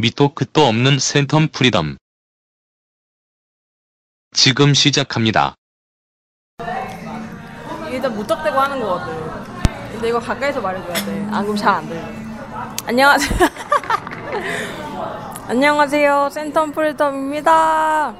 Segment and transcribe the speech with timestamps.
[0.00, 1.96] 밑도 끝도 없는 센텀 프리덤.
[4.32, 5.56] 지금 시작합니다.
[7.90, 9.12] 일단 무턱대고 하는 거거든.
[9.90, 11.22] 근데 이거 가까이서 말해줘야 돼.
[11.32, 12.00] 안 그러면 잘안 들려.
[12.86, 13.48] 안녕하세요.
[15.48, 16.28] 안녕하세요.
[16.30, 18.10] 센텀 프리덤입니다.
[18.10, 18.14] 오!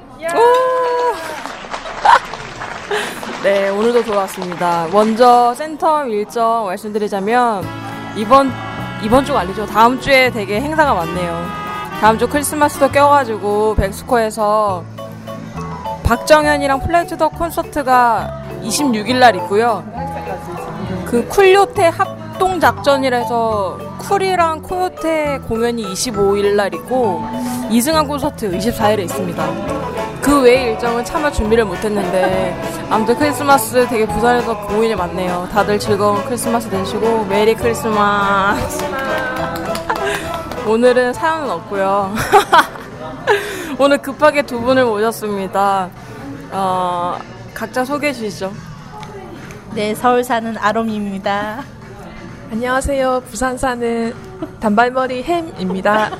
[3.41, 4.89] 네, 오늘도 돌아왔습니다.
[4.91, 7.65] 먼저 센텀 일정 말씀드리자면
[8.17, 8.51] 이번
[9.01, 9.65] 이번 주가 아니죠.
[9.65, 11.58] 다음 주에 되게 행사가 많네요.
[12.01, 14.85] 다음 주 크리스마스도 껴가지고 벡스코에서
[16.03, 19.83] 박정현이랑 플레이트 더 콘서트가 26일 날 있고요.
[21.05, 27.21] 그 쿨요테 합동 작전이라서 쿨이랑 코요테 공연이 25일 날 있고
[27.69, 29.45] 이승환 콘서트 24일에 있습니다.
[30.21, 35.49] 그 외의 일정은 차마 준비를 못했는데 아무튼 크리스마스 되게 부산에서 공연이 많네요.
[35.51, 38.85] 다들 즐거운 크리스마스 되시고 Merry Christmas.
[40.69, 42.13] 오늘은 사연은 없고요.
[43.79, 45.89] 오늘 급하게 두 분을 모셨습니다.
[46.51, 47.17] 어,
[47.55, 48.53] 각자 소개해 주시죠.
[49.73, 51.63] 네, 서울 사는 아롬입니다.
[52.51, 53.23] 안녕하세요.
[53.31, 54.13] 부산 사는
[54.59, 56.11] 단발머리 햄입니다.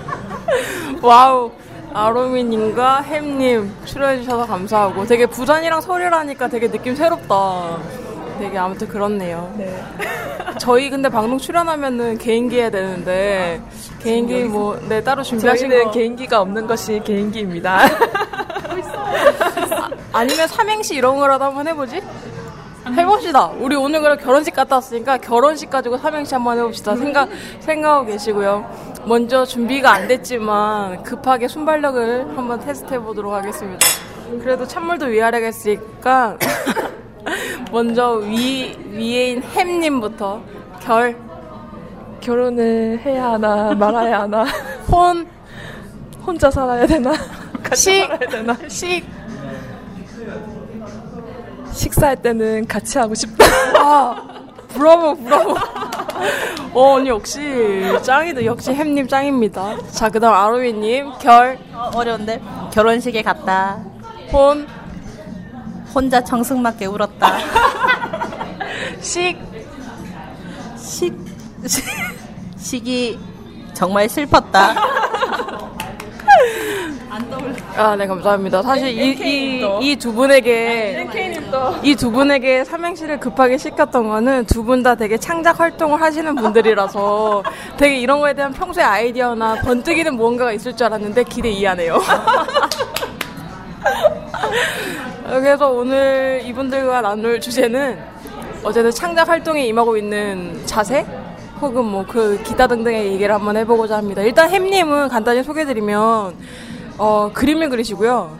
[1.03, 1.51] Wow.
[1.93, 7.77] 아로미님과 햄님 출연해 주셔서 감사하고 되게 부산이랑 서울이라니까 되게 느낌 새롭다.
[8.39, 9.53] 되게 아무튼 그렇네요.
[9.57, 9.75] 네.
[10.59, 13.61] 저희 근데 방송 출연하면은 개인기 해야 되는데
[14.01, 17.79] 개인기 뭐 네 따로 준비하신 저희는 거 개인기가 없는 것이 개인기입니다.
[20.13, 22.01] 아 니면 삼행시 이런 거라도 한번 해보지?
[22.87, 23.47] 해봅시다.
[23.59, 26.95] 우리 오늘 그럼 결혼식 갔다 왔으니까 결혼식 가지고 삼행시 한번 해봅시다.
[26.95, 27.29] 생각
[27.59, 28.89] 생각하고 계시고요.
[29.05, 33.85] 먼저 준비가 안 됐지만 급하게 순발력을 한번 테스트 해보도록 하겠습니다.
[34.41, 36.37] 그래도 찬물도 위아래가 있으니까
[37.71, 40.41] 먼저 위 위에인 햄님부터
[40.81, 41.15] 결,
[42.19, 44.43] 결혼을 해야 하나 말아야 하나
[44.91, 45.27] 혼,
[46.25, 47.11] 혼자 살아야 되나
[47.63, 49.05] 같이 식, 살아야 되나 식,
[51.73, 53.45] 식사할 때는 같이 하고 싶다.
[53.75, 55.55] 아, 브라보, 브라보.
[56.73, 57.39] 어, 언니 역시
[58.01, 58.43] 짱이다.
[58.45, 59.77] 역시 햄님 짱입니다.
[59.91, 62.41] 자, 그 다음 아로미님, 결, 어, 어려운데?
[62.73, 63.79] 결혼식에 갔다.
[64.31, 64.67] 혼,
[65.93, 67.37] 혼자 청승맞게 울었다.
[69.01, 69.37] 식,
[70.77, 71.13] 식,
[72.57, 73.19] 식이
[73.73, 74.75] 정말 슬펐다.
[77.75, 78.61] 아, 네, 감사합니다.
[78.61, 81.07] 사실 이, 이, 이 두 분에게,
[81.83, 87.43] 이 두 분에게 삼행시를 급하게 시켰던 거는 두 분 다 되게 창작 활동을 하시는 분들이라서
[87.77, 92.01] 되게 이런 거에 대한 평소의 아이디어나 번뜩이는 무언가가 있을 줄 알았는데 기대 이하네요.
[95.37, 97.99] 그래서 오늘 이분들과 나눌 주제는
[98.63, 101.05] 어쨌든 창작 활동에 임하고 있는 자세?
[101.61, 104.21] 혹은 뭐 그 기타 등등의 얘기를 한번 해보고자 합니다.
[104.21, 106.33] 일단 햄님은 간단히 소개해드리면
[106.97, 108.37] 어, 그림을 그리시고요.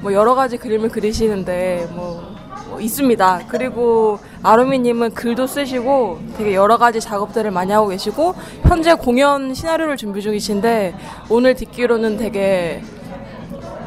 [0.00, 2.22] 뭐 여러 가지 그림을 그리시는데 뭐,
[2.68, 3.42] 뭐 있습니다.
[3.48, 10.20] 그리고 아로미님은 글도 쓰시고 되게 여러 가지 작업들을 많이 하고 계시고 현재 공연 시나리오를 준비
[10.22, 10.94] 중이신데
[11.28, 12.82] 오늘 듣기로는 되게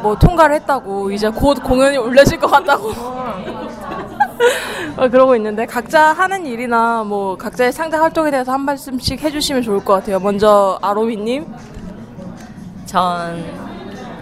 [0.05, 2.91] 뭐 통과를 했다고 이제 곧 공연이 올려질 것 같다고
[4.97, 9.83] 어, 그러고 있는데 각자 하는 일이나 뭐 각자의 창작 활동에 대해서 한 말씀씩 해주시면 좋을
[9.83, 10.19] 것 같아요.
[10.19, 11.47] 먼저 아로미님.
[12.85, 13.43] 전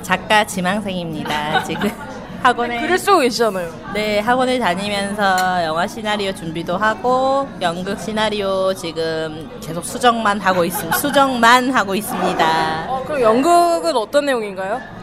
[0.02, 1.66] 작가 지망생입니다.
[1.66, 1.92] 지금
[2.42, 3.70] 학원에 글을 쓰고 계시잖아요.
[3.94, 10.98] 네 학원을 다니면서 영화 시나리오 준비도 하고 연극 시나리오 지금 계속 수정만 하고 있습니다.
[10.98, 12.86] 수정만 하고 있습니다.
[12.88, 15.03] 어, 그럼 연극은 어떤 내용인가요?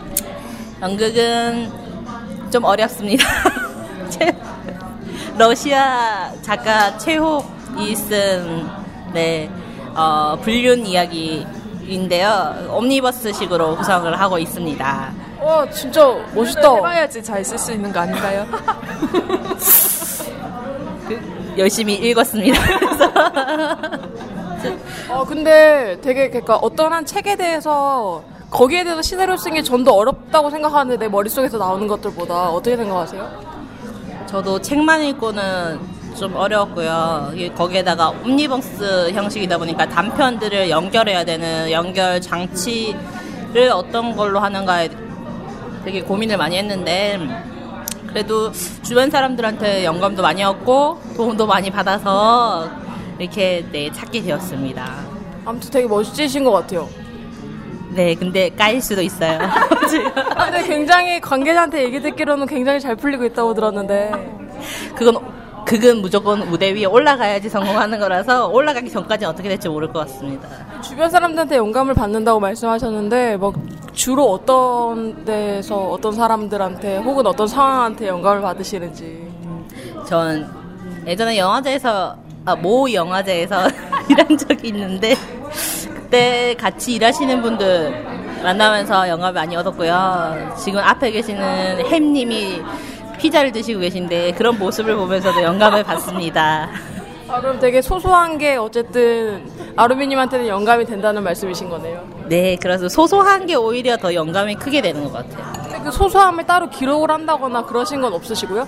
[0.83, 1.71] 연극은
[2.51, 3.25] 좀 어렵습니다.
[4.11, 4.35] 제-
[5.39, 8.69] 러시아 작가 최혹이 쓴
[9.13, 9.51] 네,
[9.95, 12.69] 어, 불륜 이야기인데요.
[12.71, 15.13] 옴니버스식으로 구성을 하고 있습니다.
[15.41, 16.75] 와 진짜 멋있다.
[16.75, 18.47] 해봐야지 잘 쓸 수 있는 거 아닌가요?
[21.09, 22.61] 그, 열심히 읽었습니다.
[24.61, 24.77] 그래서
[25.09, 29.93] 어 근데 되게 그러니까 어떤 한 책에 대해서 거기에 대해서 시나리오 쓰는 게 전 더
[29.93, 33.31] 어렵다고 생각하는데 내 머릿속에서 나오는 것들보다 어떻게 생각하세요?
[34.27, 35.79] 저도 책만 읽고는
[36.17, 37.33] 좀 어려웠고요.
[37.57, 44.91] 거기에다가 옴니버스 형식이다 보니까 단편들을 연결해야 되는 연결 장치를 어떤 걸로 하는가에
[45.85, 47.19] 되게 고민을 많이 했는데
[48.09, 52.69] 그래도 주변 사람들한테 영감도 많이 얻고 도움도 많이 받아서
[53.19, 55.05] 이렇게 네, 찾게 되었습니다.
[55.47, 56.89] 아무튼 되게 멋지신 것 같아요.
[57.91, 59.39] 네, 근데 까일 수도 있어요.
[60.35, 64.13] 아, 근데 굉장히 관계자한테 얘기 듣기로는 굉장히 잘 풀리고 있다고 들었는데
[64.95, 65.19] 그건
[65.65, 70.49] 극은 무조건 무대 위에 올라가야지 성공하는 거라서 올라가기 전까지는 어떻게 될지 모를 것 같습니다.
[70.83, 73.53] 주변 주변 사람들한테 영감을 받는다고 말씀하셨는데 뭐
[73.93, 79.31] 주로 어떤 데서 어떤 사람들한테 혹은 어떤 상황한테 영감을 받으시는지
[80.07, 80.49] 전
[81.07, 83.69] 예전에 영화제에서 아, 모 영화제에서
[84.11, 85.15] 일한 적이 있는데
[86.11, 90.57] 그때 같이 일하시는 분들 만나면서 영감을 많이 얻었고요.
[90.59, 92.61] 지금 앞에 계시는 햄님이
[93.17, 96.69] 피자를 드시고 계신데 그런 모습을 보면서도 영감을 받습니다.
[97.29, 102.05] 아, 그럼 되게 소소한 게 어쨌든 아루미님한테는 영감이 된다는 말씀이신 거네요.
[102.27, 105.85] 네, 그래서 소소한 게 오히려 더 영감이 크게 되는 것 같아요.
[105.85, 108.67] 그 소소함을 따로 기록을 한다거나 그러신 건 없으시고요?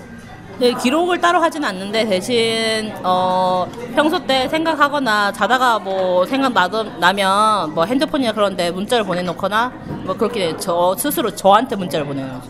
[0.59, 7.73] 네, 기록을 따로 하진 않는데 대신 어, 평소 때 생각하거나 자다가 뭐 생각 나도, 나면
[7.73, 9.71] 뭐 핸드폰이나 그런데 문자를 보내놓거나
[10.05, 12.41] 뭐 그렇게 저 스스로 저한테 문자를 거죠.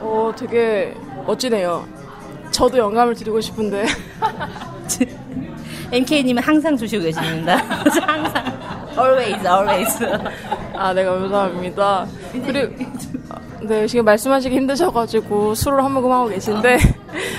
[0.00, 0.94] 어, 되게
[1.26, 1.86] 멋지네요.
[2.52, 3.86] 저도 영감을 드리고 싶은데.
[5.90, 7.56] MK님은 항상 주시고 계십니다.
[8.06, 8.62] 항상.
[8.98, 10.04] always, always.
[10.74, 12.06] 아, 네, 감사합니다.
[12.46, 12.72] 그리고,
[13.60, 16.78] 네, 지금 말씀하시기 힘드셔가지고 술을 한 모금 하고 계신데,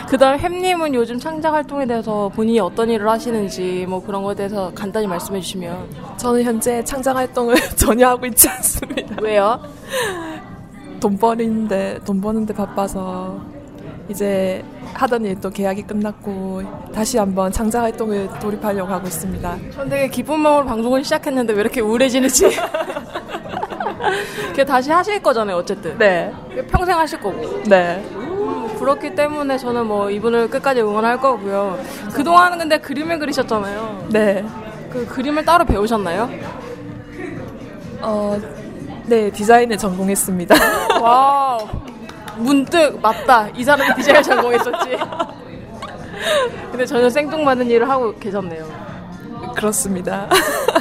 [0.08, 4.72] 그 다음 햄님은 요즘 창작 활동에 대해서 본인이 어떤 일을 하시는지, 뭐 그런 거에 대해서
[4.76, 6.18] 간단히 말씀해 주시면.
[6.18, 9.16] 저는 현재 창작 활동을 전혀 하고 있지 않습니다.
[9.22, 9.60] 왜요?
[11.00, 13.40] 돈 버리는데 돈 버는데 바빠서
[14.10, 16.62] 이제 하던 일또 계약이 끝났고
[16.94, 19.58] 다시 한번 창작 활동을 돌입하려고 하고 있습니다.
[19.74, 22.50] 전 되게 기쁜 마음으로 방송을 시작했는데 왜 이렇게 우울해지는지.
[24.56, 25.98] 그 다시 하실 거잖아요, 어쨌든.
[25.98, 26.32] 네,
[26.70, 27.64] 평생 하실 거고.
[27.64, 28.04] 네.
[28.84, 31.80] 음, 그렇기 때문에 저는 뭐 이분을 끝까지 응원할 거고요.
[32.14, 34.08] 그동안은 근데 그림을 그리셨잖아요.
[34.10, 34.46] 네.
[34.92, 36.30] 그 그림을 따로 배우셨나요?
[38.02, 38.38] 어,
[39.06, 40.56] 네, 디자인을 전공했습니다.
[41.02, 41.68] Wow.
[42.38, 43.48] 문득 맞다.
[43.50, 44.98] 이 사람이 디자인 전공했었지.
[46.72, 48.66] 근데 전혀 생뚱맞은 일을 하고 계셨네요.
[49.56, 50.28] 그렇습니다.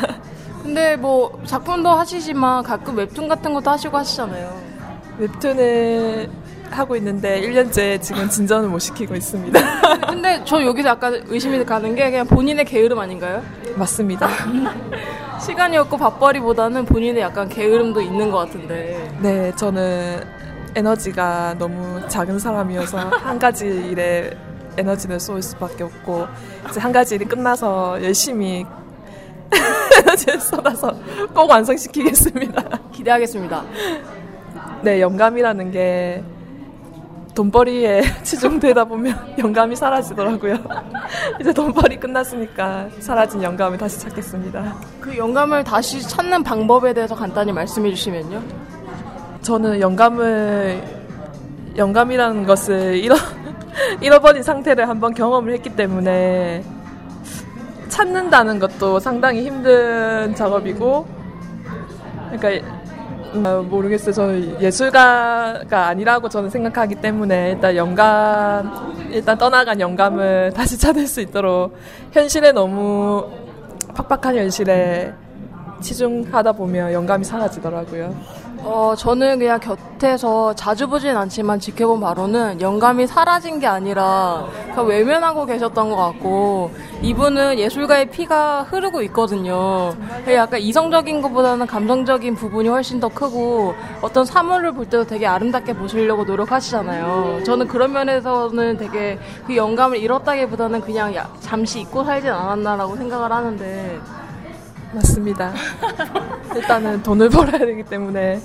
[0.62, 4.56] 근데 뭐 작품도 하시지만 가끔 웹툰 같은 것도 하시고 하시잖아요.
[5.18, 6.30] 웹툰을
[6.76, 9.60] 하고 있는데 1년째 지금 진전을 못 시키고 있습니다.
[10.08, 13.42] 근데 저 여기서 약간 의심이 가는 게 그냥 본인의 게으름 아닌가요?
[13.76, 14.28] 맞습니다.
[15.40, 19.10] 시간이 없고 밥벌이보다는 본인의 약간 게으름도 있는 것 같은데.
[19.20, 20.22] 네, 저는
[20.74, 24.30] 에너지가 너무 작은 사람이어서 한 가지 일에
[24.76, 26.26] 에너지를 쏠 수밖에 없고
[26.70, 28.64] 이제 한 가지 일이 끝나서 열심히
[30.00, 30.94] 에너지를 쏟아서
[31.34, 32.62] 꼭 완성시키겠습니다.
[32.92, 33.64] 기대하겠습니다.
[34.82, 36.24] 네, 영감이라는 게
[37.34, 40.56] 돈벌이에 치중되다 보면 영감이 사라지더라고요.
[41.40, 44.74] 이제 돈벌이 끝났으니까 사라진 영감을 다시 찾겠습니다.
[45.00, 48.42] 그 영감을 다시 찾는 방법에 대해서 간단히 말씀해 주시면요.
[49.42, 50.82] 저는 영감을
[51.76, 53.16] 영감이라는 것을 잃어
[54.00, 56.62] 잃어버린 상태를 한번 경험을 했기 때문에
[57.88, 61.06] 찾는다는 것도 상당히 힘든 작업이고
[62.30, 62.81] 그러니까
[63.34, 64.12] 어, 모르겠어요.
[64.12, 71.74] 저는 예술가가 아니라고 저는 생각하기 때문에 일단 영감 일단 떠나간 영감을 다시 찾을 수 있도록
[72.12, 73.30] 현실에 너무
[73.94, 75.12] 팍팍한 현실에
[75.80, 78.14] 치중하다 보면 영감이 사라지더라고요.
[78.64, 85.90] 어, 저는 그냥 곁에서 자주 보진 않지만 지켜본 바로는 영감이 사라진 게 아니라 외면하고 계셨던
[85.90, 86.70] 것 같고
[87.02, 89.94] 이분은 예술가의 피가 흐르고 있거든요.
[90.28, 96.24] 약간 이성적인 것보다는 감성적인 부분이 훨씬 더 크고 어떤 사물을 볼 때도 되게 아름답게 보시려고
[96.24, 97.42] 노력하시잖아요.
[97.44, 104.00] 저는 그런 면에서는 되게 그 영감을 잃었다기보다는 그냥 야, 잠시 잊고 살진 않았나라고 생각을 하는데
[104.92, 105.52] 맞습니다.
[106.54, 108.40] 일단은 돈을 벌어야 되기 때문에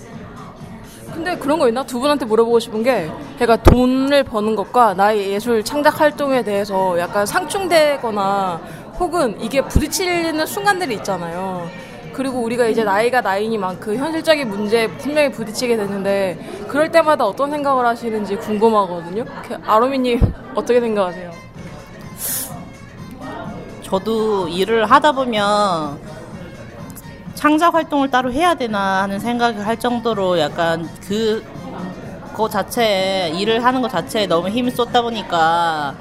[1.13, 1.83] 근데 그런 거 있나?
[1.83, 7.25] 두 분한테 물어보고 싶은 게, 제가 돈을 버는 것과 나의 예술 창작 활동에 대해서 약간
[7.25, 8.61] 상충되거나
[8.99, 11.67] 혹은 이게 부딪히는 순간들이 있잖아요.
[12.13, 16.37] 그리고 우리가 이제 나이가 나이니만큼 현실적인 문제에 분명히 부딪히게 되는데,
[16.67, 19.25] 그럴 때마다 어떤 생각을 하시는지 궁금하거든요.
[19.65, 20.19] 아로미님,
[20.53, 21.31] 어떻게 생각하세요?
[23.81, 25.97] 저도 일을 하다 보면
[27.37, 31.45] 창작 활동을 따로 해야 되나 하는 생각을 할 정도로 약간 그,
[32.35, 35.95] 그 자체에, 일을 하는 것 자체에 너무 힘을 쏟다 보니까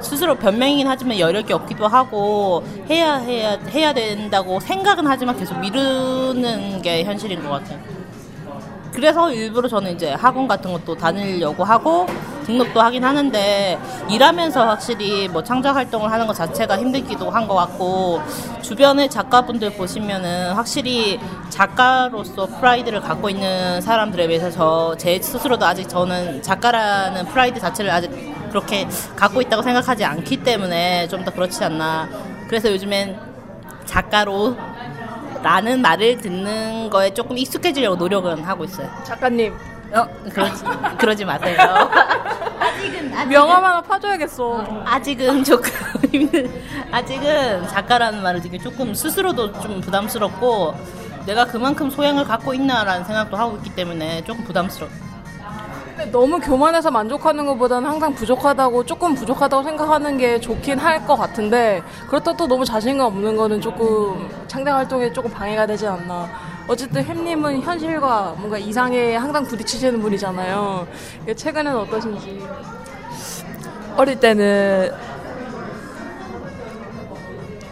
[0.00, 7.02] 스스로 변명이긴 하지만 여력이 없기도 하고 해야 해야 해야 된다고 생각은 하지만 계속 미루는 게
[7.02, 7.80] 현실인 것 같아요.
[8.92, 12.06] 그래서 일부러 저는 이제 학원 같은 것도 다니려고 하고
[12.46, 18.20] 등록도 하긴 하는데 일하면서 확실히 뭐 창작 활동을 하는 것 자체가 힘들기도 한 것 같고
[18.62, 26.42] 주변의 작가분들 보시면은 확실히 작가로서 프라이드를 갖고 있는 사람들에 비해서 저 제 스스로도 아직 저는
[26.42, 28.10] 작가라는 프라이드 자체를 아직
[28.50, 28.86] 그렇게
[29.16, 32.08] 갖고 있다고 생각하지 않기 때문에 좀 더 그렇지 않나.
[32.48, 33.18] 그래서 요즘엔
[33.84, 34.56] 작가로
[35.42, 38.88] 라는 말을 듣는 거에 조금 익숙해지려고 노력은 하고 있어요.
[39.04, 39.54] 작가님
[39.94, 40.64] 어, 그러지,
[40.98, 41.56] 그러지 마세요.
[42.76, 44.82] 아직은, 아직은, 명함 하나 파줘야겠어.
[44.84, 45.70] 아직은 조금
[46.92, 50.74] 아직은 작가라는 말을 되게 조금 스스로도 좀 부담스럽고,
[51.26, 54.90] 내가 그만큼 소양을 갖고 있나라는 생각도 하고 있기 때문에 조금 부담스러워.
[55.96, 61.82] 근데 너무 교만해서 만족하는 것보다는 항상 부족하다고 조금 부족하다고 생각하는 게 좋긴 할 것 같은데
[62.08, 66.28] 그렇다고 또 너무 자신감 없는 거는 조금 창작 활동에 조금 방해가 되지 않나.
[66.68, 70.86] 어쨌든 햄님은 현실과 뭔가 이상에 항상 부딪히시는 분이잖아요.
[71.36, 72.44] 최근에는 어떠신지.
[73.96, 74.90] 어릴 때는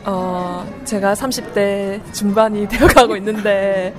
[0.06, 3.94] 어 제가 30대 중반이 되어가고 있는데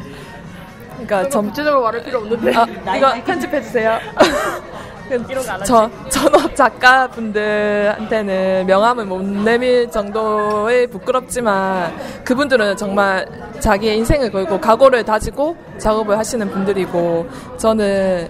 [0.91, 2.53] 그러니까 전 구체적으로 말할 필요 없는데.
[2.55, 3.99] 아, 이거 편집해 주세요.
[5.09, 5.65] 하지.
[5.65, 13.25] 저 전업 작가분들한테는 명함을 못 내밀 정도의 부끄럽지만 그분들은 정말
[13.59, 18.29] 자기의 인생을 걸고 각오를 다지고 작업을 하시는 분들이고 저는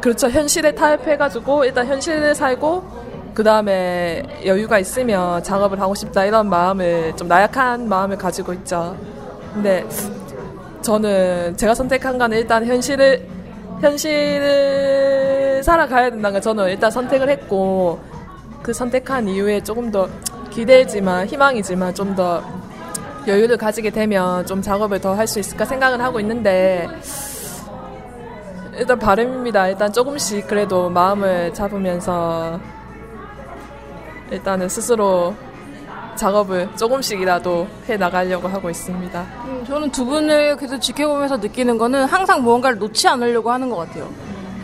[0.00, 3.04] 그렇죠 현실에 타협해가지고 일단 현실을 살고
[3.34, 8.96] 그 다음에 여유가 있으면 작업을 하고 싶다 이런 마음을 좀 나약한 마음을 가지고 있죠.
[9.52, 9.84] 근데
[10.82, 13.26] 저는 제가 선택한 거는 일단 현실을
[13.80, 15.03] 현실을
[15.64, 17.98] 살아가야 된다는 걸 저는 일단 선택을 했고
[18.62, 20.08] 그 선택한 이후에 조금 더
[20.50, 22.42] 기대지만 희망이지만 좀 더
[23.26, 26.86] 여유를 가지게 되면 좀 작업을 더 할 수 있을까 생각을 하고 있는데
[28.76, 29.68] 일단 바람입니다.
[29.68, 32.60] 일단 조금씩 그래도 마음을 잡으면서
[34.30, 35.34] 일단은 스스로
[36.16, 39.20] 작업을 조금씩이라도 해 나가려고 하고 있습니다.
[39.46, 44.08] 음, 저는 두 분을 계속 지켜보면서 느끼는 거는 항상 무언가를 놓지 않으려고 하는 것 같아요.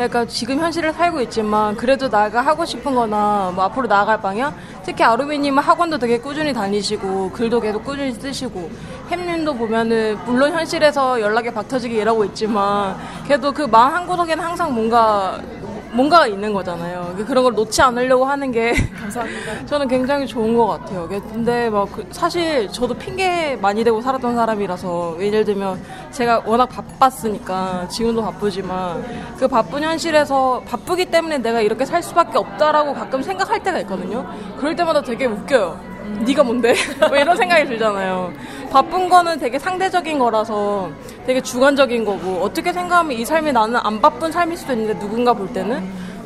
[0.01, 4.55] 그러니까 지금 현실을 살고 있지만 그래도 나가 하고 싶은 거나 뭐 앞으로 나아갈 방향?
[4.83, 8.71] 특히 아루미님은 학원도 되게 꾸준히 다니시고 글도 계속 꾸준히 쓰시고
[9.11, 15.39] 햄님도 보면은 물론 현실에서 연락에 박터지게 일하고 있지만 그래도 그 마음 한구석에는 항상 뭔가
[15.93, 17.15] 뭔가가 있는 거잖아요.
[17.27, 19.67] 그런 걸 놓지 않으려고 하는 게 감사합니다.
[19.67, 21.09] 저는 굉장히 좋은 것 같아요.
[21.09, 25.81] 근데 막 그 사실 저도 핑계 많이 대고 살았던 사람이라서 예를 들면
[26.13, 29.05] 제가 워낙 바빴으니까 지금도 바쁘지만
[29.39, 34.25] 그 바쁜 현실에서 바쁘기 때문에 내가 이렇게 살 수밖에 없다라고 가끔 생각할 때가 있거든요.
[34.59, 35.91] 그럴 때마다 되게 웃겨요.
[36.27, 36.75] 네가 뭔데?
[37.09, 38.33] 뭐 이런 생각이 들잖아요.
[38.71, 40.91] 바쁜 거는 되게 상대적인 거라서
[41.27, 45.53] 되게 주관적인 거고 어떻게 생각하면 이 삶이 나는 안 바쁜 삶일 수도 있는데 누군가 볼
[45.53, 45.85] 때는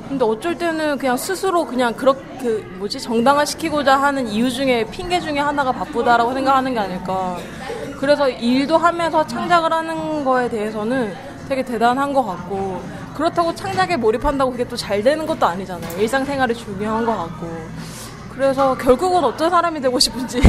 [0.08, 5.18] 근데 어쩔 때는 그냥 스스로 그냥 그렇게 그 뭐지 정당화 시키고자 하는 이유 중에 핑계
[5.18, 7.38] 중에 하나가 바쁘다라고 생각하는 게 아닐까.
[7.98, 11.14] 그래서 일도 하면서 창작을 하는 거에 대해서는
[11.48, 12.82] 되게 대단한 것 같고
[13.14, 15.98] 그렇다고 창작에 몰입한다고 그게 또 잘 되는 것도 아니잖아요.
[15.98, 17.46] 일상생활이 중요한 것 같고.
[18.34, 20.40] 그래서 결국은 어떤 사람이 되고 싶은지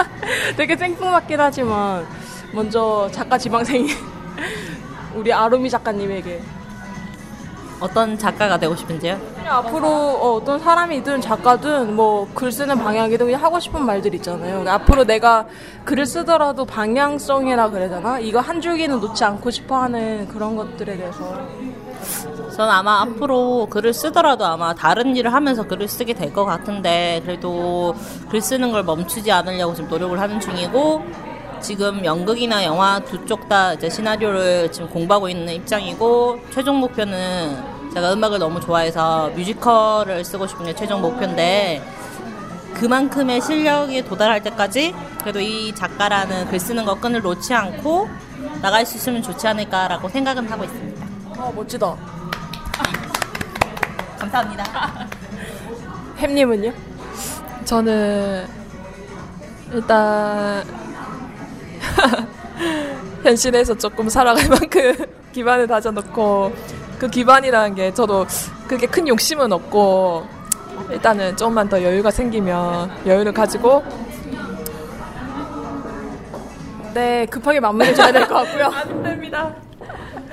[0.56, 2.06] 되게 생뚱 맞긴 하지만
[2.52, 3.88] 먼저 작가 지망생이
[5.14, 6.40] 우리 아루미 작가님에게
[7.80, 9.18] 어떤 작가가 되고 싶은지요?
[9.46, 14.60] 앞으로 어, 떤 사람이든 작가든 뭐 글 쓰는 방향이든 그냥 하고 싶은 말들 있잖아요.
[14.60, 15.46] 그러니까 앞으로 내가
[15.84, 18.18] 글을 쓰더라도 방향성이라 그러잖아.
[18.20, 21.38] 이거 한 줄기는 놓지 않고 싶어하는 그런 것들에 대해서
[22.56, 27.94] 저는 아마 앞으로 글을 쓰더라도 아마 다른 일을 하면서 글을 쓰게 될 것 같은데 그래도
[28.30, 31.02] 글 쓰는 걸 멈추지 않으려고 지금 노력을 하는 중이고
[31.60, 37.56] 지금 연극이나 영화 두 쪽 다 이제 시나리오를 지금 공부하고 있는 입장이고 최종 목표는
[37.92, 41.82] 제가 음악을 너무 좋아해서 뮤지컬을 쓰고 싶은 게 최종 목표인데
[42.74, 48.08] 그만큼의 실력에 도달할 때까지 그래도 이 작가라는 글 쓰는 거 끈을 놓지 않고
[48.62, 51.06] 나갈 수 있으면 좋지 않을까라고 생각은 하고 있습니다.
[51.38, 51.96] 아 멋지다.
[54.34, 55.08] 감사합니다.
[56.18, 56.72] 햄님은요?
[57.64, 58.46] 저는
[59.72, 60.64] 일단
[63.22, 64.94] 현실에서 조금 살아갈 만큼
[65.32, 66.52] 기반을 다져놓고
[66.98, 68.26] 그 기반이라는 게 저도
[68.66, 70.26] 그게 큰 욕심은 없고
[70.90, 73.82] 일단은 조금만 더 여유가 생기면 여유를 가지고
[76.92, 78.66] 네 급하게 마무리 져야 될 것 같고요.
[78.66, 79.54] 안 됩니다.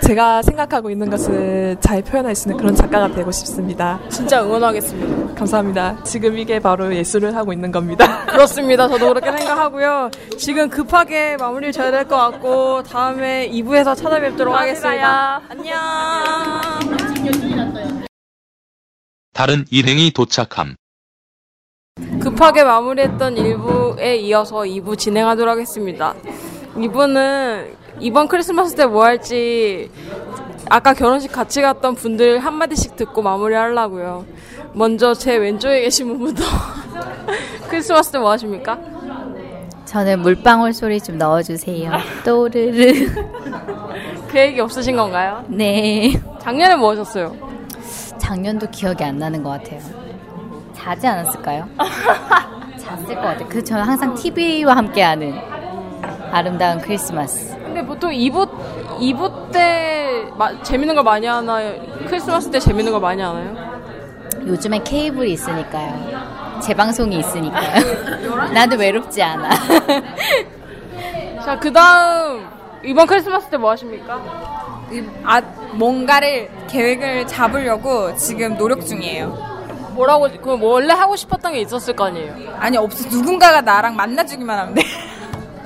[0.02, 4.00] 제가 생각하고 있는 것을 잘 표현할 수 있는 그런 작가가 되고 싶습니다.
[4.10, 5.36] 진짜 응원하겠습니다.
[5.36, 6.04] 감사합니다.
[6.04, 8.26] 지금 이게 바로 예술을 하고 있는 겁니다.
[8.28, 8.88] 그렇습니다.
[8.88, 10.10] 저도 그렇게 생각하고요.
[10.38, 15.42] 지금 급하게 마무리를 져야 될 것 같고 다음에 2부에서 찾아뵙도록 하겠습니다.
[15.50, 15.80] 안녕.
[19.34, 20.76] 다른 일행이 도착함.
[22.22, 26.16] 급하게 마무리했던 1부에 이어서 2부 진행하도록 하겠습니다.
[26.76, 29.90] 2부는 이번 크리스마스 때 뭐 할지
[30.70, 34.26] 아까 결혼식 같이 갔던 분들 한마디씩 듣고 마무리 하려고요.
[34.74, 36.44] 먼저 제 왼쪽에 계신 분부터
[37.70, 38.78] 크리스마스 때 뭐 하십니까?
[39.86, 41.92] 저는 물방울 소리 좀 넣어주세요.
[42.24, 43.10] 또르르.
[44.32, 45.44] 계획이 없으신 건가요?
[45.50, 46.14] 네.
[46.40, 47.36] 작년에 뭐 하셨어요?
[48.18, 49.82] 작년도 기억이 안 나는 것 같아요.
[50.74, 51.68] 자지 않았을까요?
[52.78, 53.48] 잤을 것 같아요.
[53.50, 55.34] 그 저는 항상 TV와 함께하는
[56.32, 57.51] 아름다운 크리스마스.
[58.02, 58.50] 보통 2부,
[59.00, 61.76] 2부 때 마- 재밌는 걸 많이 하나요?
[62.08, 63.56] 크리스마스 때 재밌는 걸 많이 하나요?
[64.48, 66.60] 요즘에 케이블이 있으니까요.
[66.62, 67.76] 재방송이 있으니까요.
[68.54, 69.50] 나도 외롭지 않아.
[71.46, 72.48] 자, 그 다음,
[72.84, 74.20] 이번 크리스마스 때 뭐 하십니까?
[75.24, 75.40] 아,
[75.74, 79.52] 뭔가를 계획을 잡으려고 지금 노력 중이에요.
[79.92, 82.34] 뭐라고, 그 원래 하고 싶었던 게 있었을 거 아니에요?
[82.60, 83.08] 아니, 없어.
[83.10, 84.82] 누군가가 나랑 만나주기만 하면 돼.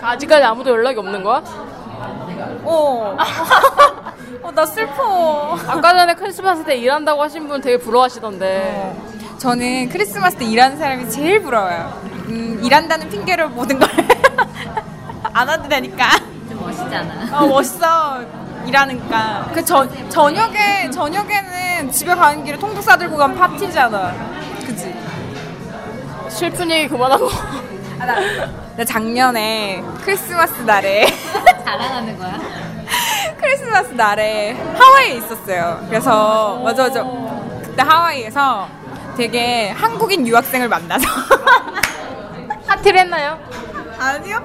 [0.01, 1.41] 아직까지 아무도 연락이 없는 거야?
[2.65, 3.17] 어.
[4.41, 5.57] 어, 나 슬퍼.
[5.67, 8.95] 아까 전에 크리스마스 때 일한다고 하신 분 되게 부러워하시던데.
[9.37, 12.01] 저는 크리스마스 때 일하는 사람이 제일 부러워요.
[12.27, 13.89] 음, 일한다는 핑계로 모든 걸
[15.33, 16.09] 안 해도 되니까.
[16.49, 17.39] 좀 멋있잖아.
[17.39, 18.21] 어, 멋있어.
[18.65, 19.51] 일하니까.
[19.53, 24.13] 그 저, 저녁에, 저녁에는 집에 가는 길에 통도 싸들고 가면 파티잖아.
[24.65, 24.95] 그치?
[26.29, 27.29] 슬픈 얘기 그만하고.
[27.99, 28.15] 아, 나,
[28.77, 31.05] 나 작년에 크리스마스 날에
[31.63, 32.39] 자랑하는 거야?
[33.37, 35.85] 크리스마스 날에 하와이에 있었어요.
[35.87, 37.03] 그래서 맞아 맞아.
[37.63, 38.67] 그때 하와이에서
[39.15, 41.07] 되게 한국인 유학생을 만나서
[42.67, 43.39] 파티를 했나요?
[43.97, 44.43] 아니요.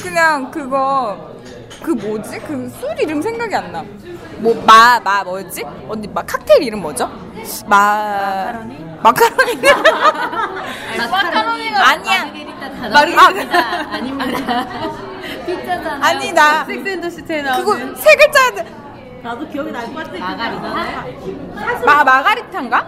[0.00, 1.34] 그냥 그거
[1.82, 2.38] 그 뭐지?
[2.40, 3.84] 그 술 이름 생각이 안 나.
[4.38, 5.64] 뭐마마 뭐였지?
[5.88, 7.10] 언니 마 칵테일 이름 뭐죠?
[7.66, 8.52] 마
[9.02, 9.60] 마카로니.
[11.10, 12.26] 마카로니가 아니야.
[12.80, 13.58] 마르게리타 마르- 단어입니다.
[13.92, 14.66] 아닙니다.
[15.46, 16.06] 피자잖아.
[16.06, 18.66] 아니 나 섹스앤더시티에 그거 나오는 세 글자인데
[19.22, 20.18] 나도 기억이 날 것 같아.
[20.18, 21.84] 마가리타?
[21.84, 22.82] 마 마가리타인가?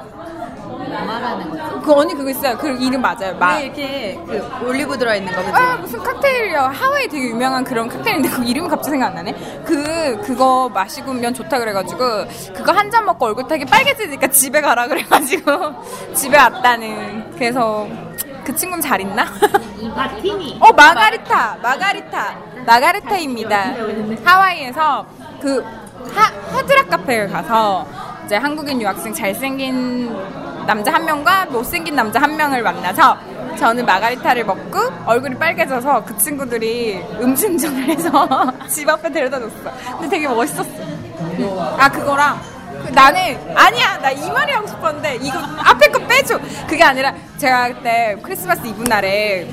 [0.65, 1.85] 뭐 말하는 거지?
[1.85, 2.57] 그 언니 그거 있어요.
[2.59, 3.37] 그 이름 맞아요.
[3.39, 3.57] 마.
[3.59, 5.53] 네, 이렇게 그 올리브 들어 있는 거, 그지?
[5.55, 9.33] 아 무슨 칵테일이야 하와이 되게 유명한 그런 칵테일인데 그 이름이 갑자기 생각 안 나네
[9.65, 11.99] 그 그거 마시면 좋다 그래가지고
[12.55, 15.53] 그거 한 잔 먹고 얼굴 타기 빨개지니까 집에 가라 그래가지고
[16.15, 17.87] 집에 왔다는 그래서
[18.49, 19.27] 그 친구는 잘 있나?
[19.77, 20.57] 이 마티니.
[20.65, 22.35] 어 마가리타 마가리타
[22.65, 23.75] 마가리타입니다
[24.25, 25.05] 하와이에서
[25.39, 25.63] 그
[26.15, 27.87] 하, 하드락 카페를 가서
[28.25, 30.17] 이제 한국인 유학생 잘생긴
[30.67, 33.19] 남자 한 명과 못생긴 남자 한 명을 만나서
[33.59, 38.27] 저는 마가리타를 먹고 얼굴이 빨개져서 그 친구들이 음주운전을 해서
[38.67, 40.71] 집 앞에 데려다 줬어 근데 되게 멋있었어
[41.79, 42.41] 아 그거랑
[42.87, 43.21] 그 나는
[43.57, 48.67] 아니야 나 이 말이 하고 싶었는데 이거 앞에 거 빼줘 그게 아니라 제가 그때 크리스마스
[48.67, 49.49] 이브 날에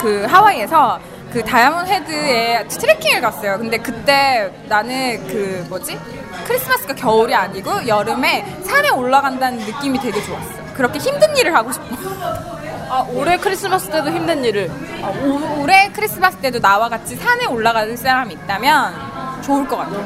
[0.00, 1.00] 그 하와이에서
[1.32, 3.58] 그 다이아몬드 헤드에 트레킹을 갔어요.
[3.58, 5.98] 근데 그때 나는 그 뭐지?
[6.46, 10.74] 크리스마스가 겨울이 아니고 여름에 산에 올라간다는 느낌이 되게 좋았어.
[10.74, 12.53] 그렇게 힘든 일을 하고 싶어.
[12.94, 14.70] 아, 올해 크리스마스 때도 힘든 일을.
[15.02, 19.98] 어, 올- 올해 크리스마스 때도 나와 같이 산에 올라갈 사람이 있다면 좋을 것 같아요.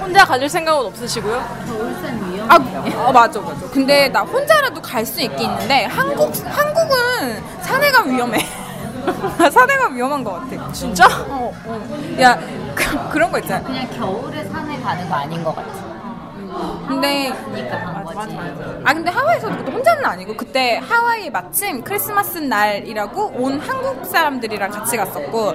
[0.00, 1.34] 혼자 가질 생각은 없으시고요?
[2.48, 2.54] 아,
[3.08, 3.66] 어, 맞아, 맞아.
[3.72, 8.38] 근데 나 혼자라도 갈 수 있긴 있는데 한국 한국은 산에 가면 위험해.
[9.50, 10.72] 산에 가면 위험한 것 같아.
[10.72, 11.06] 진짜?
[11.28, 12.20] 어, 어.
[12.20, 12.38] 야,
[12.76, 13.60] 그, 그런 거 있잖아.
[13.66, 15.89] 그냥 겨울에 산에 가는 거 아닌 것 같아.
[16.88, 17.32] 근데.
[18.84, 24.96] 아 근데 하와이에서도 그때 혼자는 아니고 그때 하와이에 마침 크리스마스 날이라고 온 한국 사람들이랑 같이
[24.96, 25.54] 갔었고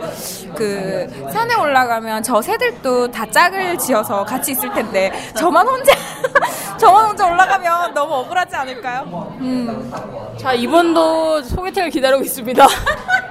[0.55, 5.93] 그 산에 올라가면 저 새들도 다 짝을 지어서 같이 있을 텐데 저만 혼자
[6.77, 9.35] 저만 혼자 올라가면 너무 억울하지 않을까요?
[9.41, 10.35] 음.
[10.37, 12.67] 자, 이번도 소개팅을 기다리고 있습니다.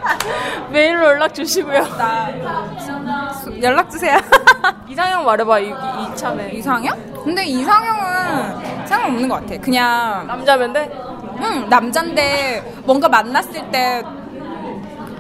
[0.71, 1.83] 메일로 연락 주시고요.
[1.97, 2.31] 나
[3.63, 4.19] 연락 주세요.
[4.89, 5.73] 이상형 말해봐, 이, 이,
[6.13, 6.51] 이참에.
[6.53, 7.14] 이상형?
[7.25, 9.57] 근데 이상형은 상관없는 것 같아.
[9.61, 10.91] 그냥 남자면 돼?
[11.41, 14.03] 응, 남잔데 뭔가 만났을 때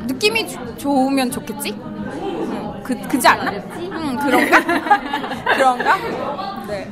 [0.06, 1.74] 느낌이 주- 좋으면 좋겠지?
[1.80, 3.50] 응, 그, 그지 않나?
[3.78, 4.60] 응, 그런가?
[5.56, 5.96] 그런가?
[6.68, 6.90] 네.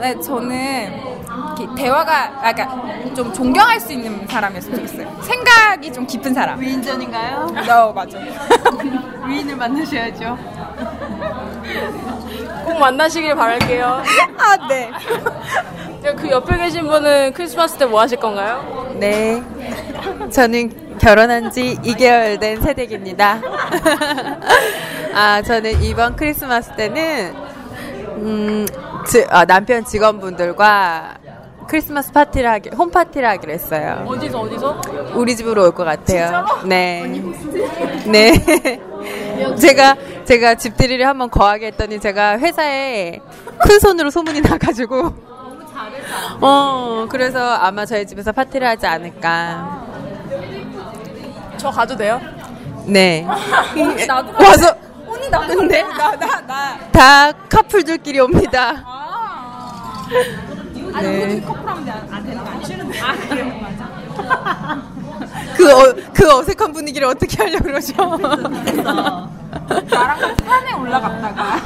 [0.00, 0.92] 네, 저는
[1.56, 5.22] 이렇게 대화가, 아, 그러니까 좀 존경할 수 있는 사람이었으면 좋겠어요.
[5.22, 6.60] 생각이 좀 깊은 사람.
[6.60, 7.46] 위인전인가요?
[7.70, 8.18] 어, 맞아.
[9.26, 10.36] 위인을 만나셔야죠.
[12.64, 14.02] 꼭 만나시길 바랄게요.
[14.38, 14.90] 아, 네.
[16.16, 18.94] 그 옆에 계신 분은 크리스마스 때 뭐 하실 건가요?
[18.98, 19.42] 네.
[20.30, 23.40] 저는 결혼한 지 2개월 된 새댁입니다.
[25.14, 27.34] 아, 저는 이번 크리스마스 때는,
[28.18, 28.66] 음,
[29.06, 31.14] 지- 아, 남편 직원분들과
[31.68, 34.04] 크리스마스 파티를 하기, 홈 파티를 하기로 했어요.
[34.06, 34.80] 어디서, 어디서?
[35.14, 36.44] 우리 집으로 올 것 같아요.
[36.64, 37.02] 네.
[38.06, 38.32] 네.
[39.58, 43.20] 제가, 제가 집들이를 한번 거하게 했더니 제가 회사에
[43.60, 45.14] 큰 손으로 소문이 나가지고.
[46.40, 49.84] 어, 그래서 아마 저희 집에서 파티를 하지 않을까.
[51.56, 52.20] 저 가도 돼요?
[52.86, 53.26] 네.
[54.06, 54.74] 나도 와서
[55.06, 56.78] 언니 나도 근데 나나 나.
[56.92, 58.82] 다 커플들끼리 옵니다.
[58.84, 60.06] 아.
[61.02, 61.40] 네.
[61.40, 63.00] 커플하면 안, 안 되는 거 아니시는데.
[63.00, 64.95] 아 그래요 맞아.
[65.56, 67.94] 그, 어, 그 어색한 분위기를 어떻게 하려고 그러죠?
[68.16, 71.56] 나랑 같이 산에 올라갔다가.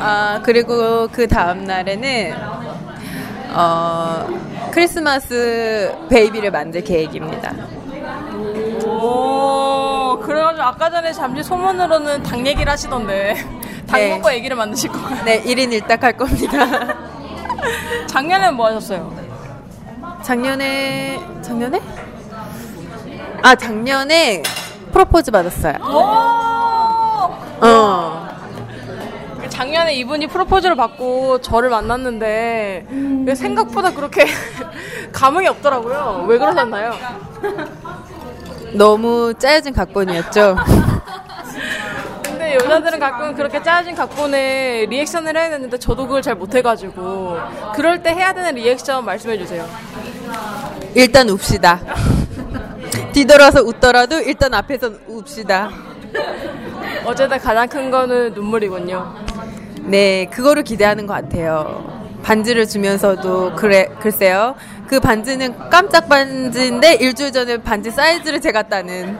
[0.00, 2.34] 아, 그리고 그 다음 날에는,
[3.52, 4.26] 어,
[4.72, 7.52] 크리스마스 베이비를 만들 계획입니다.
[8.86, 13.36] 오, 그래가지고 아까 전에 잠시 소문으로는 닭 얘기를 하시던데.
[13.86, 14.16] 닭 네.
[14.16, 15.24] 먹고 얘기를 만드실 거예요.
[15.24, 16.66] 네, 1인 1닭 할 겁니다.
[18.06, 19.14] 작년엔 뭐 하셨어요?
[20.22, 21.80] 작년에, 작년에?
[23.44, 24.42] 아, 작년에
[24.90, 25.74] 프로포즈 받았어요.
[25.82, 27.66] 오!
[27.66, 28.28] 어.
[29.50, 32.86] 작년에 이분이 프로포즈를 받고 저를 만났는데
[33.26, 34.24] 왜 생각보다 그렇게
[35.12, 36.24] 감흥이 없더라고요.
[36.26, 36.94] 왜 그러셨나요?
[38.72, 40.56] 너무 짜여진 각본이었죠.
[42.22, 47.36] 근데 여자들은 가끔 그렇게 짜여진 각본에 리액션을 해야 되는데 저도 그걸 잘 못해가지고
[47.74, 49.68] 그럴 때 해야 되는 리액션 말씀해 주세요.
[50.94, 51.80] 일단 웁시다.
[53.14, 55.70] 뒤돌아서 웃더라도 일단 앞에서 웁시다.
[57.04, 59.14] 어쨌든 가장 큰 거는 눈물이군요.
[59.82, 62.02] 네, 그거를 기대하는 것 같아요.
[62.24, 64.56] 반지를 주면서도 그래 글쎄요.
[64.88, 69.16] 그 반지는 깜짝 반지인데 일주일 전에 반지 사이즈를 재갔다는.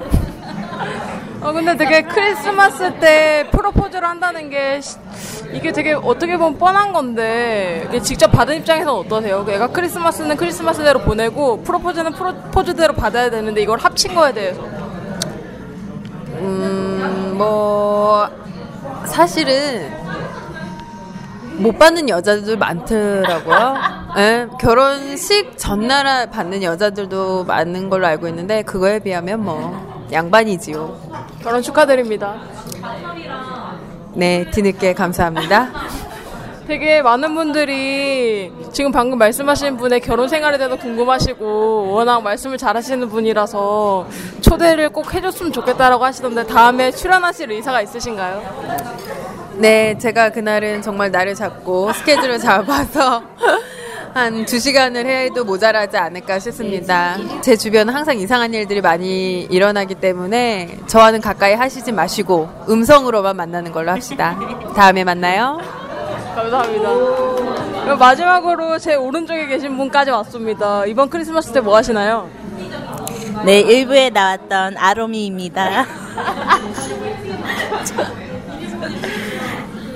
[1.40, 4.96] 어 근데 되게 크리스마스 때 프로포즈를 한다는 게 시-
[5.54, 9.46] 이게 되게 어떻게 보면 뻔한 건데 이게 직접 받은 입장에서는 어떠세요?
[9.48, 14.60] 얘가 크리스마스는 크리스마스대로 보내고 프로포즈는 프로포즈대로 받아야 되는데 이걸 합친 거에 대해서
[16.40, 18.28] 음, 뭐
[19.06, 19.92] 사실은
[21.56, 23.76] 못 받는 여자들도 많더라고요.
[24.18, 30.98] 예, 결혼식 전날 받는 여자들도 많은 걸로 알고 있는데 그거에 비하면 뭐 양반이지요.
[31.42, 32.34] 결혼 축하드립니다.
[34.14, 35.70] 네, 뒤늦게 감사합니다.
[36.66, 44.06] 되게 많은 분들이 지금 방금 말씀하신 분의 결혼 생활에 대해서 궁금하시고 워낙 말씀을 잘하시는 분이라서
[44.40, 48.42] 초대를 꼭 해줬으면 좋겠다라고 하시던데 다음에 출연하실 의사가 있으신가요?
[49.56, 53.22] 네, 제가 그날은 정말 날을 잡고 스케줄을 잡아서
[54.14, 57.16] 한 두 시간을 해도 모자라지 않을까 싶습니다.
[57.42, 63.90] 제 주변은 항상 이상한 일들이 많이 일어나기 때문에 저와는 가까이 하시지 마시고 음성으로만 만나는 걸로
[63.90, 64.38] 합시다.
[64.76, 65.58] 다음에 만나요.
[66.36, 66.88] 감사합니다.
[67.84, 70.86] 그럼 마지막으로 제 오른쪽에 계신 분까지 왔습니다.
[70.86, 72.28] 이번 크리스마스 때 뭐 하시나요?
[73.44, 75.86] 네, 일부에 나왔던 아로미입니다.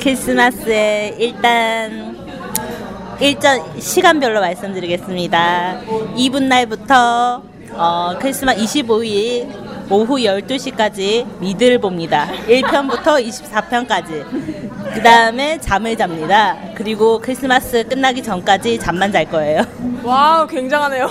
[0.02, 2.17] 크리스마스에 일단
[3.20, 5.80] 일전 시간별로 말씀드리겠습니다.
[6.16, 12.28] 이브 날부터 어, 크리스마스 25일 오후 12시까지 미드를 봅니다.
[12.46, 14.24] 1편부터 24편까지.
[14.94, 16.56] 그 다음에 잠을 잡니다.
[16.74, 19.62] 그리고 크리스마스 끝나기 전까지 잠만 잘 거예요.
[20.04, 21.08] Wow, 굉장하네요.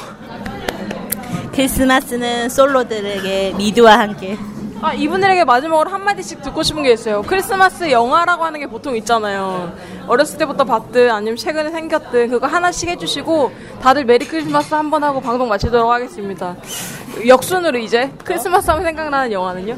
[1.54, 4.38] 크리스마스는 솔로들에게 미드와 함께
[4.82, 7.24] 아, 이분들에게 마지막으로 한마디씩 듣고 싶은 게 있어요.
[7.24, 9.74] 크리스마스 영화라고 하는 게 보통 있잖아요.
[10.08, 15.20] 어렸을 때부터 봤든 아니면 최근에 생겼든 그거 하나씩 해주시고 다들 Merry Christmas 한 번 하고
[15.20, 16.56] 방송 마치도록 하겠습니다.
[17.26, 19.76] 역순으로 이제 크리스마스 하면 생각나는 영화는요?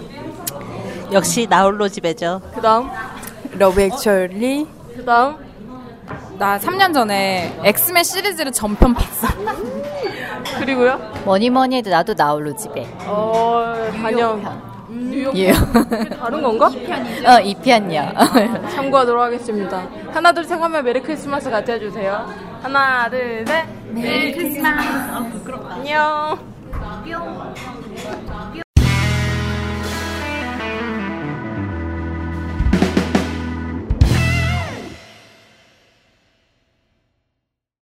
[1.13, 2.41] 역시 나홀로 집에죠.
[2.53, 2.89] 그 다음,
[3.57, 5.37] Love Actually 그 다음.
[6.37, 9.27] 나 3년 전에 엑스맨 시리즈를 전편 봤어.
[10.59, 10.97] 그리고요?
[11.25, 12.85] 뭐니 뭐니 해도 나도 나홀로 집에.
[13.05, 14.68] 어, 단연.
[15.19, 15.51] 뉴욕 예.
[15.51, 16.67] 다른 건가?
[16.67, 18.13] 어, 이 편이요.
[18.71, 19.85] 참고하도록 하겠습니다.
[20.13, 22.25] 하나, 둘, 셋 하면 Merry Christmas 같이 해주세요.
[22.61, 23.65] 하나, 둘, 셋.
[23.91, 24.87] Merry Christmas.
[25.69, 26.39] 안녕.